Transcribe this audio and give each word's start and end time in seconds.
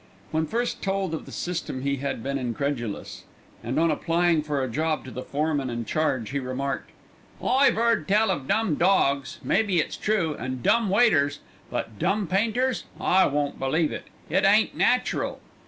When 0.31 0.47
first 0.47 0.81
told 0.81 1.13
of 1.13 1.27
the 1.27 1.31
system 1.31 1.83
he 1.83 1.97
had 1.97 2.23
been 2.23 2.39
incredulous, 2.39 3.25
and 3.63 3.79
on 3.79 3.91
applying 3.91 4.41
for 4.41 4.63
a 4.63 4.67
job 4.67 5.05
to 5.05 5.11
the 5.11 5.21
foreman 5.21 5.69
in 5.69 5.85
charge 5.85 6.31
he 6.31 6.39
remarked: 6.39 6.89
"I've 7.39 7.77
'eard 7.77 8.07
tell 8.07 8.31
of 8.31 8.47
dumb 8.47 8.77
dawgs, 8.77 9.37
mebbe 9.43 9.69
it's 9.69 9.95
true, 9.97 10.33
and 10.33 10.63
dumb 10.63 10.89
waiters; 10.89 11.37
but 11.69 11.99
dumb 11.99 12.25
painters 12.25 12.85
I 12.99 13.27
won't 13.27 13.59
believe 13.59 13.91
it 13.91 14.07
it 14.27 14.43
ain't 14.43 14.75
natural." 14.75 15.39